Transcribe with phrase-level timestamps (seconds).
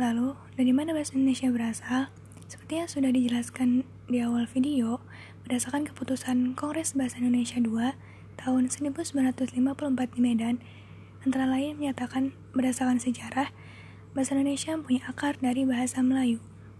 [0.00, 2.08] Lalu, dari mana bahasa Indonesia berasal?
[2.48, 5.04] Seperti yang sudah dijelaskan di awal video,
[5.44, 7.92] berdasarkan keputusan Kongres Bahasa Indonesia II
[8.40, 9.52] tahun 1954
[10.16, 10.64] di Medan,
[11.28, 13.52] antara lain menyatakan berdasarkan sejarah,
[14.16, 16.40] bahasa Indonesia mempunyai akar dari bahasa Melayu.